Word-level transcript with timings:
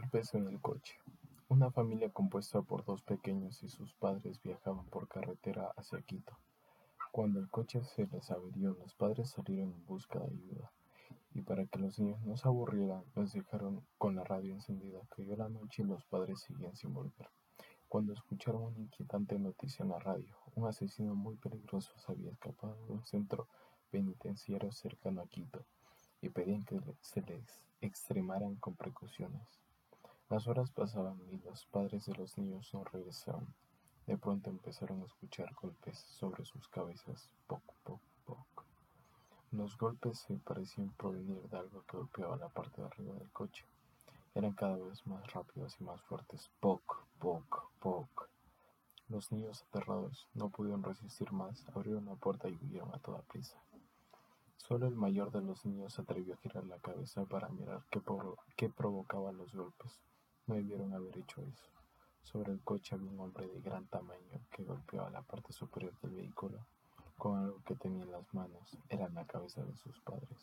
Golpes 0.00 0.32
en 0.34 0.46
el 0.46 0.60
coche. 0.60 0.94
Una 1.48 1.72
familia 1.72 2.08
compuesta 2.10 2.62
por 2.62 2.84
dos 2.84 3.02
pequeños 3.02 3.64
y 3.64 3.68
sus 3.68 3.94
padres 3.94 4.40
viajaban 4.40 4.84
por 4.86 5.08
carretera 5.08 5.72
hacia 5.76 6.00
Quito. 6.02 6.38
Cuando 7.10 7.40
el 7.40 7.50
coche 7.50 7.82
se 7.82 8.06
les 8.06 8.30
averió, 8.30 8.76
los 8.78 8.94
padres 8.94 9.30
salieron 9.30 9.72
en 9.72 9.86
busca 9.86 10.20
de 10.20 10.26
ayuda. 10.26 10.70
Y 11.34 11.40
para 11.42 11.66
que 11.66 11.80
los 11.80 11.98
niños 11.98 12.20
no 12.22 12.36
se 12.36 12.46
aburrieran, 12.46 13.02
los 13.16 13.32
dejaron 13.32 13.84
con 13.98 14.14
la 14.14 14.22
radio 14.22 14.54
encendida. 14.54 15.00
Cayó 15.16 15.36
la 15.36 15.48
noche 15.48 15.82
y 15.82 15.86
los 15.86 16.04
padres 16.04 16.38
seguían 16.42 16.76
sin 16.76 16.94
volver. 16.94 17.28
Cuando 17.88 18.12
escucharon 18.12 18.62
una 18.62 18.78
inquietante 18.78 19.36
noticia 19.36 19.82
en 19.82 19.88
la 19.88 19.98
radio, 19.98 20.36
un 20.54 20.68
asesino 20.68 21.16
muy 21.16 21.34
peligroso 21.34 21.90
se 21.98 22.12
había 22.12 22.30
escapado 22.30 22.86
de 22.86 22.92
un 22.92 23.04
centro 23.04 23.48
penitenciario 23.90 24.70
cercano 24.70 25.22
a 25.22 25.26
Quito 25.26 25.66
y 26.22 26.28
pedían 26.28 26.64
que 26.64 26.80
se 27.00 27.20
les 27.22 27.64
extremaran 27.80 28.54
con 28.54 28.76
precauciones. 28.76 29.67
Las 30.30 30.46
horas 30.46 30.70
pasaban 30.70 31.18
y 31.32 31.38
los 31.38 31.64
padres 31.64 32.04
de 32.04 32.14
los 32.14 32.36
niños 32.36 32.68
no 32.74 32.84
regresaban. 32.84 33.46
De 34.06 34.18
pronto 34.18 34.50
empezaron 34.50 35.00
a 35.00 35.06
escuchar 35.06 35.54
golpes 35.54 35.98
sobre 35.98 36.44
sus 36.44 36.68
cabezas, 36.68 37.30
poc, 37.46 37.62
poc, 37.82 38.00
poc. 38.26 38.64
Los 39.52 39.78
golpes 39.78 40.18
se 40.18 40.34
parecían 40.34 40.90
provenir 40.98 41.40
de 41.48 41.56
algo 41.56 41.82
que 41.84 41.96
golpeaba 41.96 42.36
la 42.36 42.50
parte 42.50 42.82
de 42.82 42.86
arriba 42.88 43.14
del 43.14 43.30
coche. 43.32 43.64
Eran 44.34 44.52
cada 44.52 44.76
vez 44.76 45.06
más 45.06 45.32
rápidos 45.32 45.80
y 45.80 45.84
más 45.84 46.02
fuertes, 46.02 46.50
poc, 46.60 47.06
poc, 47.18 47.70
poc. 47.80 48.28
Los 49.08 49.32
niños 49.32 49.62
aterrados 49.62 50.28
no 50.34 50.50
pudieron 50.50 50.82
resistir 50.82 51.32
más, 51.32 51.66
abrieron 51.74 52.04
la 52.04 52.16
puerta 52.16 52.50
y 52.50 52.58
huyeron 52.62 52.94
a 52.94 52.98
toda 52.98 53.22
prisa. 53.22 53.58
Solo 54.58 54.86
el 54.86 54.94
mayor 54.94 55.30
de 55.32 55.40
los 55.40 55.64
niños 55.64 55.94
se 55.94 56.02
atrevió 56.02 56.34
a 56.34 56.36
girar 56.36 56.66
la 56.66 56.78
cabeza 56.78 57.24
para 57.24 57.48
mirar 57.48 57.82
qué, 57.90 58.02
qué 58.56 58.68
provocaban 58.68 59.38
los 59.38 59.54
golpes. 59.54 59.98
No 60.48 60.54
debieron 60.54 60.94
haber 60.94 61.16
hecho 61.18 61.42
eso. 61.42 61.68
Sobre 62.22 62.52
el 62.52 62.60
coche 62.60 62.94
había 62.94 63.10
un 63.10 63.20
hombre 63.20 63.46
de 63.46 63.60
gran 63.60 63.86
tamaño 63.86 64.40
que 64.50 64.64
golpeaba 64.64 65.10
la 65.10 65.22
parte 65.22 65.52
superior 65.52 65.92
del 66.00 66.12
vehículo 66.12 66.58
con 67.18 67.38
algo 67.38 67.60
que 67.66 67.74
tenía 67.74 68.02
en 68.02 68.12
las 68.12 68.32
manos. 68.32 68.78
Era 68.88 69.08
la 69.10 69.26
cabeza 69.26 69.62
de 69.62 69.76
sus 69.76 70.00
padres. 70.00 70.38